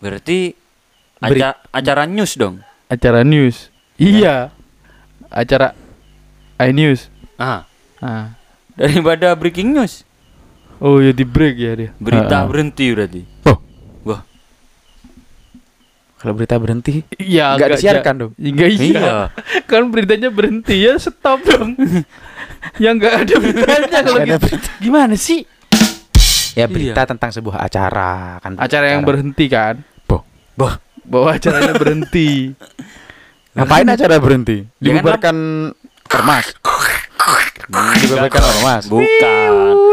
Berarti 0.00 0.56
Beri- 1.18 1.44
aca- 1.44 1.60
acara 1.68 2.08
news 2.08 2.40
dong. 2.40 2.64
Acara 2.88 3.20
news. 3.20 3.68
Iya. 4.00 4.48
Acara 5.28 5.76
iNews. 6.58 7.12
Ah, 7.36 7.68
Ah. 8.00 8.32
daripada 8.72 9.36
breaking 9.36 9.76
news. 9.76 10.05
Oh 10.80 11.00
ya 11.00 11.12
di 11.12 11.24
break 11.24 11.54
ya 11.56 11.72
dia. 11.76 11.90
Berita 11.96 12.44
Ah. 12.44 12.46
berhenti 12.48 12.86
berarti. 12.92 13.22
Kalau 16.16 16.32
berita 16.32 16.56
berhenti 16.56 17.04
Iya, 17.20 17.54
nggak 17.60 17.76
disiarkan 17.76 18.14
dong. 18.16 18.32
Enggak 18.40 18.72
iya. 18.72 18.82
Iya. 18.82 19.16
Kan 19.68 19.92
beritanya 19.92 20.32
berhenti 20.32 20.82
ya 20.82 20.96
stop 20.96 21.44
dong. 21.44 21.76
yang 22.82 22.96
enggak 22.96 23.14
ada 23.22 23.34
beritanya 23.36 23.98
kalau 24.02 24.18
gitu. 24.24 24.48
Gimana 24.80 25.14
sih? 25.14 25.44
Ya 26.56 26.64
berita 26.66 27.04
tentang 27.04 27.30
sebuah 27.30 27.60
acara 27.60 28.40
kan. 28.40 28.56
Acara 28.56 28.96
yang 28.96 29.04
berhenti 29.04 29.44
kan? 29.46 29.84
Boh. 30.08 30.24
Boh. 30.56 30.72
Bahwa 31.04 31.36
acaranya 31.36 31.76
berhenti. 31.76 32.56
Ngapain 33.54 33.86
acara 33.86 34.16
berhenti? 34.16 34.64
Ya 34.80 34.98
kan, 34.98 35.04
Dibubarkan 35.04 35.36
ormas. 36.10 36.46
Dibubarkan 38.02 38.42
ormas. 38.56 38.82
Bukan. 38.88 39.85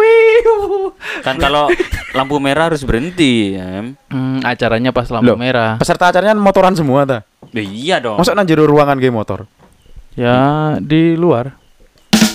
Kan 1.25 1.35
kalau 1.37 1.69
lampu 2.13 2.37
merah 2.37 2.69
harus 2.69 2.83
berhenti, 2.83 3.55
em. 3.55 3.95
Hmm, 4.09 4.39
acaranya 4.43 4.91
pas 4.91 5.07
lampu 5.09 5.33
Loh. 5.33 5.37
merah. 5.37 5.77
Peserta 5.77 6.09
acaranya 6.09 6.35
motoran 6.37 6.75
semua 6.75 7.03
ta. 7.05 7.19
Ya, 7.53 7.63
iya 7.63 7.95
dong. 7.99 8.17
Masa 8.17 8.33
nang 8.33 8.47
ruangan 8.47 8.97
game 8.97 9.13
motor? 9.15 9.45
Ya 10.13 10.35
di 10.77 11.17
luar. 11.17 11.57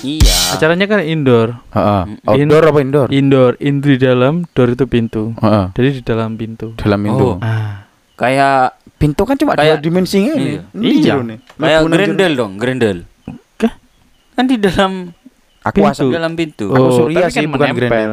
Iya. 0.02 0.54
Acaranya 0.54 0.86
kan 0.86 1.02
indoor. 1.02 1.58
Heeh. 1.74 2.02
In- 2.38 2.46
Outdoor 2.46 2.64
apa 2.70 2.78
indoor? 2.82 3.08
Indoor, 3.10 3.52
in 3.58 3.82
di 3.82 3.98
dalam, 3.98 4.46
door 4.54 4.70
itu 4.70 4.86
pintu. 4.86 5.34
Heeh. 5.42 5.74
Jadi 5.74 5.88
di 5.98 6.02
dalam 6.06 6.38
pintu. 6.38 6.74
Dalam 6.78 7.00
pintu. 7.02 7.34
Oh. 7.34 7.42
Ah. 7.42 7.86
Kayak 8.18 8.78
Pintu 8.98 9.22
kan 9.22 9.38
cuma 9.38 9.54
Kayak- 9.54 9.78
dimensi 9.78 10.18
ini. 10.18 10.58
iya. 10.58 10.62
Ini 10.74 10.94
Iya. 11.06 11.14
kayak 11.54 11.82
grendel 11.86 12.32
dong, 12.34 12.58
grendel. 12.58 13.06
Kah? 13.54 13.70
Kan 14.34 14.50
di 14.50 14.58
dalam. 14.58 15.14
Aku 15.68 15.76
Pintu. 15.78 15.90
asal 15.90 16.08
dalam 16.08 16.32
pintu. 16.32 16.66
Aku 16.68 16.80
Oh, 16.82 16.92
Surya 16.98 17.22
tapi 17.22 17.32
sih, 17.32 17.40
kan 17.40 17.50
bukan 17.50 17.68
menempel. 17.68 17.80
grendel. 17.82 18.12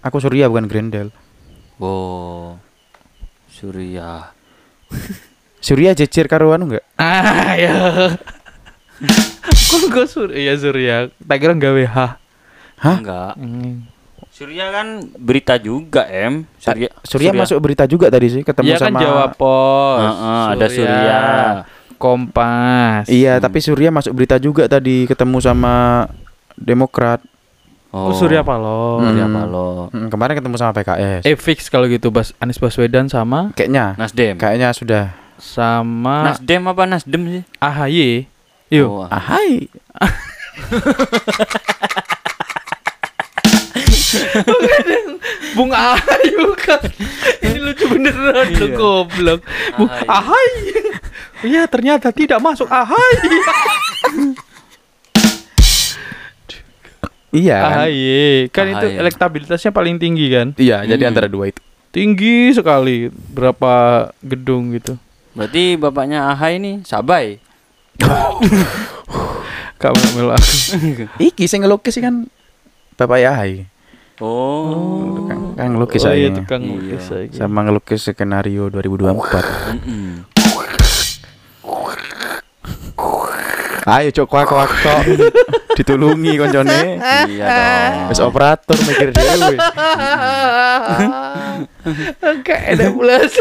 Aku 0.00 0.16
Surya 0.18 0.44
bukan 0.46 0.66
grendel. 0.66 1.08
Oh. 1.76 2.54
Surya. 3.48 4.30
Surya 5.60 5.90
jejer 5.92 6.26
karo 6.26 6.50
anu 6.50 6.68
enggak? 6.68 6.84
Ah 6.98 7.54
ya. 7.54 7.72
Kok 9.68 9.88
gue 9.88 10.06
surya? 10.06 10.36
Iya 10.36 10.54
surya. 10.56 10.96
Tak 11.18 11.36
kira 11.36 11.52
gawe 11.52 11.84
H. 11.84 11.98
Hah? 12.78 12.96
Enggak. 12.98 13.32
Hmm. 13.34 13.88
Surya 14.28 14.68
kan 14.68 14.86
berita 15.14 15.54
juga, 15.56 16.02
Em. 16.04 16.46
Surya. 16.56 16.88
Surya 17.02 17.30
masuk 17.32 17.58
berita 17.58 17.84
juga 17.84 18.08
tadi 18.08 18.30
sih 18.30 18.42
ketemu 18.42 18.68
Iya 18.68 18.76
kan 18.76 18.88
sama 18.88 19.00
Jawa 19.00 19.26
Pos. 19.32 20.00
Heeh, 20.00 20.44
ada 20.48 20.66
Surya. 20.68 21.20
Kompas. 21.94 23.04
Iya, 23.06 23.32
Hmm. 23.32 23.42
tapi 23.42 23.58
Surya 23.58 23.88
masuk 23.88 24.12
berita 24.12 24.36
juga 24.36 24.66
tadi 24.66 25.06
ketemu 25.06 25.38
sama 25.38 25.74
Demokrat. 26.62 27.20
Oh, 27.92 28.16
Surya 28.16 28.40
Paloh. 28.40 29.04
Surya 29.04 29.28
Hmm. 29.28 29.36
Paloh. 29.36 29.72
Hmm, 29.92 30.08
kemarin 30.08 30.40
ketemu 30.40 30.56
sama 30.56 30.72
PKS. 30.72 31.22
Eh 31.28 31.36
fix 31.36 31.68
kalau 31.68 31.84
gitu 31.84 32.08
Bas 32.08 32.32
Anies 32.40 32.56
Baswedan 32.56 33.04
sama 33.06 33.52
Kayaknya 33.52 33.92
Nasdem. 34.00 34.40
kayaknya 34.40 34.72
sudah 34.72 35.12
sama 35.36 36.32
Nasdem 36.32 36.62
apa 36.64 36.82
Nasdem 36.88 37.22
sih? 37.28 37.42
AHY. 37.60 38.24
Yuk. 38.72 38.88
Oh, 38.88 39.04
ah, 39.04 39.20
hai. 39.20 39.68
Bung 45.52 45.72
Ahayu 45.72 46.56
kan. 46.56 46.80
Ini 47.44 47.58
lucu 47.60 47.84
beneran 47.88 48.48
lo 48.56 48.66
goblok. 48.72 49.40
Bung 49.76 49.90
Ahai. 50.08 50.08
Ahai. 50.08 50.48
Iya 51.42 51.66
ternyata 51.68 52.08
tidak 52.08 52.40
masuk 52.40 52.68
Ahai. 52.70 53.14
Iya 57.32 57.56
kan? 57.58 57.72
Ahai. 57.88 57.96
Kan 58.48 58.66
itu 58.68 58.86
Ahaye. 58.86 59.00
elektabilitasnya 59.00 59.72
paling 59.72 59.96
tinggi 59.96 60.28
kan? 60.28 60.52
Iya, 60.54 60.84
jadi 60.84 61.02
Hmm. 61.02 61.10
antara 61.10 61.26
dua 61.26 61.48
itu. 61.48 61.60
Tinggi 61.88 62.52
sekali. 62.52 63.08
Berapa 63.08 63.72
gedung 64.20 64.70
gitu. 64.70 65.00
Berarti 65.32 65.74
bapaknya 65.74 66.28
Ahai 66.28 66.56
ini 66.56 66.84
Sabai. 66.84 67.40
Kamu 69.82 69.98
aku. 70.28 70.54
Iki 71.28 71.44
sing 71.46 71.64
ngelukis 71.64 71.96
sih 71.96 72.00
kan 72.00 72.28
Bapak 72.94 73.18
Yahai. 73.18 73.64
Oh. 74.20 75.26
Kang, 75.26 75.56
kang 75.56 75.68
ngelukis 75.74 76.04
oh, 76.04 76.12
iya 76.12 76.28
saya. 76.28 76.36
tukang 76.36 76.62
Iya. 76.62 76.70
lukis 76.70 77.02
saiki. 77.02 77.34
Sama 77.34 77.64
ngelukis 77.64 78.06
skenario 78.06 78.68
2024. 78.68 79.74
Mm-mm. 79.74 80.28
Ayo 83.82 84.08
cok 84.12 84.26
kuak 84.28 84.46
kuak 84.46 84.70
tok. 84.78 85.02
Ditulungi 85.72 86.32
koncone. 86.36 86.80
Iya 87.28 87.46
dong. 87.48 88.08
Wis 88.10 88.20
operator 88.20 88.76
mikir 88.78 89.08
dhewe. 89.10 89.56
Enggak 92.22 92.60
ada 92.72 92.86
pulas. 92.92 93.32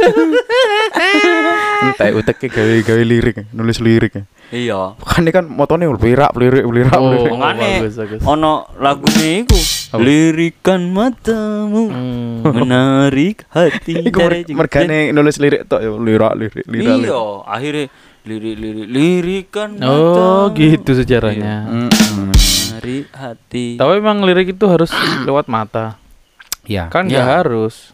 Entek 1.82 2.12
uteke 2.16 2.48
gawe-gawe 2.48 3.04
lirik, 3.04 3.38
nulis 3.52 3.80
lirik. 3.80 4.22
Iya. 4.52 5.00
Kan 5.00 5.24
ini 5.24 5.32
kan 5.32 5.46
motone 5.48 5.88
lirak 5.88 6.36
lirik 6.36 6.66
lirak 6.68 7.00
Oh. 7.00 7.12
lirik. 7.12 7.32
Bagus. 7.32 7.96
ono 8.24 8.68
lagune 8.78 9.48
iku. 9.48 9.60
Lirikan 9.92 10.88
matamu 10.88 11.88
Hmm. 11.88 12.44
menarik 12.48 13.44
hati. 13.50 14.08
Iku 14.08 14.20
mer- 14.20 14.48
mergane 14.56 15.12
nulis 15.12 15.36
lirik 15.36 15.68
tok 15.68 15.80
ya 15.80 15.92
lirak 15.92 16.34
lirik 16.36 16.64
lirak. 16.64 16.96
lirik. 16.96 17.08
Iya, 17.08 17.22
akhirnya 17.44 17.86
lirik 18.22 18.54
lirik 18.56 18.88
lirikan 18.88 19.70
Oh, 19.82 20.48
matamu. 20.48 20.56
gitu 20.56 20.92
sejarahnya. 20.94 21.56
Mm-mm. 21.66 22.30
Menarik 22.30 23.06
hati. 23.12 23.66
Tapi 23.76 23.94
emang 23.96 24.22
lirik 24.22 24.52
itu 24.52 24.66
harus 24.66 24.94
lewat 25.28 25.46
mata. 25.46 25.98
Iya. 26.64 26.88
Kan 26.88 27.06
nggak 27.06 27.18
Ya. 27.20 27.34
harus. 27.36 27.94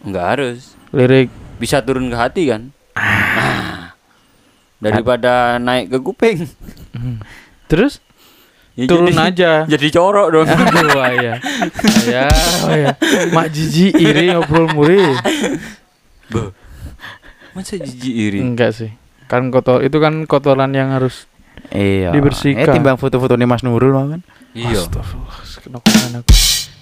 Enggak 0.00 0.26
harus. 0.28 0.74
Lirik 0.90 1.30
Bisa 1.56 1.78
turun 1.78 2.08
ke 2.08 2.16
hati 2.16 2.48
kan? 2.48 2.72
Ah. 2.94 3.92
Daripada 4.78 5.56
naik 5.56 5.88
ke 5.88 5.98
kuping. 6.00 6.48
terus 7.66 8.00
Ya 8.72 8.88
turun 8.88 9.12
jadi- 9.12 9.28
aja. 9.28 9.52
Jadi 9.68 9.86
corok 9.88 10.28
dong. 10.32 10.48
Aduh, 10.50 11.04
ya. 11.12 11.34
Ya, 12.08 12.26
oh 12.64 12.72
ya. 12.72 12.96
Mak 13.28 13.52
Jiji 13.52 13.92
iri 13.92 14.32
ngobrol 14.32 14.72
muri. 14.72 14.98
Masa 17.50 17.76
jijik 17.76 18.14
iri? 18.14 18.40
Enggak 18.40 18.72
sih. 18.72 18.90
Kan 19.30 19.54
kotor 19.54 19.80
itu 19.80 19.96
kan 19.96 20.26
kotoran 20.26 20.74
yang 20.74 20.90
harus 20.90 21.30
Iya. 21.70 22.10
Dibersihkan. 22.10 22.66
Eh 22.66 22.74
timbang 22.74 22.98
foto-foto 22.98 23.38
nih 23.38 23.46
Mas 23.46 23.62
Nurul 23.62 23.94
mau 23.94 24.06
kan. 24.08 24.20
Iya. 24.52 24.82
Astagfirullah. 24.82 25.38
No 25.70 25.78
comment 25.78 26.14
aku. 26.18 26.32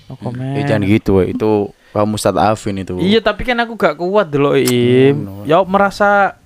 No 0.09 0.15
comment. 0.17 0.57
Eh 0.57 0.65
jangan 0.65 0.83
gitu 0.87 1.11
woy. 1.21 1.37
itu 1.37 1.51
kamu 1.93 2.15
Ustadz 2.15 2.41
Afin 2.41 2.79
itu. 2.79 2.97
Iya, 2.97 3.21
tapi 3.21 3.43
kan 3.45 3.59
aku 3.59 3.75
gak 3.75 3.99
kuat 3.99 4.33
dulu 4.33 4.55
Im. 4.57 5.17
Oh, 5.27 5.43
no. 5.43 5.45
Ya 5.45 5.61
merasa 5.67 6.39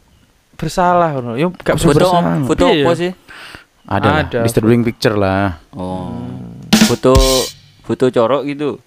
bersalah 0.57 1.15
ngono. 1.15 1.39
Ya 1.39 1.47
gak 1.53 1.77
Foto 1.79 1.93
Foto 1.93 1.99
bersama. 2.09 2.31
foto 2.47 2.65
Iya. 2.67 2.83
apa 2.83 2.93
sih? 2.97 3.13
Ada, 3.83 4.09
Ada. 4.25 4.39
disturbing 4.47 4.83
picture 4.83 5.15
lah. 5.15 5.59
Oh. 5.75 6.15
Foto 6.89 7.13
foto 7.83 8.05
corok 8.09 8.43
gitu. 8.49 8.79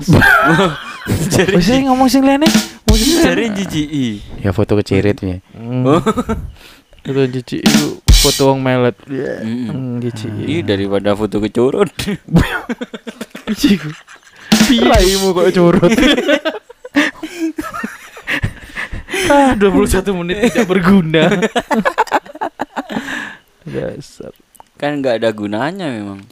Jadi 1.36 1.84
ngomong 1.86 2.08
sing 2.08 2.24
lene. 2.24 2.48
Lene. 2.94 3.22
jadi 3.22 3.44
jijiki. 3.54 4.08
Ya 4.42 4.50
foto 4.50 4.74
kecirit 4.78 5.18
ya. 5.22 5.38
Hmm. 5.54 5.86
Oh. 5.86 6.02
Itu 7.00 7.24
Jiji 7.32 7.64
itu 7.64 7.96
foto 8.20 8.52
wong 8.52 8.60
melet. 8.60 8.92
Jiji. 10.04 10.28
Ih 10.44 10.60
daripada 10.60 11.16
foto 11.16 11.40
kecurut. 11.40 11.88
Jiji. 13.48 13.80
Raimu 14.90 15.32
kok 15.32 15.48
curut. 15.56 15.90
ah, 19.32 19.56
21 19.56 20.18
menit 20.20 20.36
tidak 20.50 20.66
berguna. 20.68 21.24
Dasar. 23.70 24.34
kan 24.80 24.96
nggak 25.00 25.20
ada 25.20 25.28
gunanya 25.36 25.92
memang. 25.92 26.24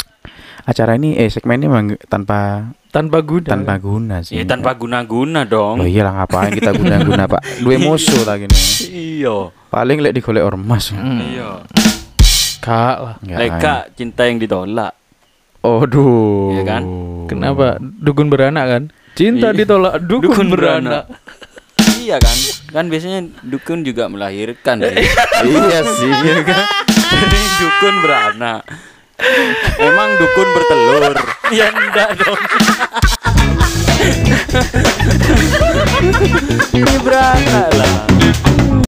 Acara 0.68 1.00
ini 1.00 1.16
eh 1.16 1.33
segmen 1.33 1.57
ini 1.57 1.66
memang 1.66 1.87
tanpa 2.07 2.68
Tanpa 2.88 3.20
guna. 3.20 3.44
tanpa 3.46 3.74
guna 3.76 4.20
sih. 4.20 4.37
Ya 4.37 4.44
tanpa 4.44 4.72
guna-guna 4.72 5.44
dong. 5.44 5.81
Oh 5.81 5.85
iya 5.85 6.04
lah 6.04 6.12
ngapain 6.14 6.52
kita 6.52 6.72
guna-guna 6.72 7.24
Pak. 7.26 7.61
Dua 7.61 7.76
musuh 7.76 8.24
lah 8.24 8.37
gini. 8.37 8.52
Iya. 8.88 9.48
Paling 9.68 10.00
lek 10.00 10.12
digolek 10.14 10.40
ormas. 10.40 10.92
Hmm. 10.92 11.20
Iya. 11.20 11.64
Kak 12.61 12.96
lah. 12.98 13.14
Leka 13.22 13.92
cinta 13.92 14.24
yang 14.24 14.37
ditolak. 14.37 14.92
Aduh. 15.61 16.52
Iya 16.52 16.62
kan? 16.64 16.83
Kenapa? 17.26 17.76
Dukun 17.81 18.28
beranak 18.28 18.64
kan? 18.66 18.83
Cinta 19.12 19.52
Iya. 19.52 19.64
ditolak 19.64 20.00
dukun, 20.00 20.33
Dukun 20.33 20.48
beranak. 20.48 21.09
Iya 21.98 22.16
kan? 22.16 22.37
Kan 22.70 22.85
biasanya 22.88 23.20
dukun 23.40 23.85
juga 23.85 24.09
melahirkan 24.09 24.81
iya 25.44 25.81
sih. 25.83 26.09
Iya 26.09 26.40
kan? 26.40 26.64
Dukun 27.61 27.94
beranak. 28.00 28.64
Emang 29.78 30.11
dukun 30.14 30.48
bertelur? 30.54 31.12
Ya 31.50 31.66
enggak 31.74 32.14
dong. 32.22 32.38
Ini 36.70 36.94
beranak 37.02 37.68
lah. 37.74 37.94